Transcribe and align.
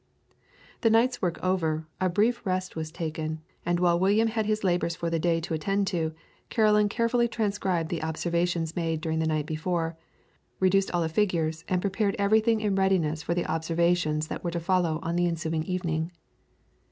The 0.81 0.89
night's 0.89 1.21
work 1.21 1.37
over, 1.43 1.85
a 1.99 2.09
brief 2.09 2.43
rest 2.43 2.75
was 2.75 2.91
taken, 2.91 3.39
and 3.63 3.79
while 3.79 3.99
William 3.99 4.29
had 4.29 4.47
his 4.47 4.63
labours 4.63 4.95
for 4.95 5.11
the 5.11 5.19
day 5.19 5.39
to 5.41 5.53
attend 5.53 5.85
to, 5.89 6.15
Caroline 6.49 6.89
carefully 6.89 7.27
transcribed 7.27 7.89
the 7.91 8.01
observations 8.01 8.75
made 8.75 8.99
during 8.99 9.19
the 9.19 9.27
night 9.27 9.45
before, 9.45 9.95
reduced 10.59 10.89
all 10.89 11.01
the 11.03 11.07
figures 11.07 11.63
and 11.67 11.81
prepared 11.81 12.15
everything 12.17 12.61
in 12.61 12.73
readiness 12.73 13.21
for 13.21 13.35
the 13.35 13.45
observations 13.45 14.25
that 14.25 14.43
were 14.43 14.49
to 14.49 14.59
follow 14.59 14.97
on 15.03 15.17
the 15.17 15.27
ensuing 15.27 15.63
evening. 15.65 16.09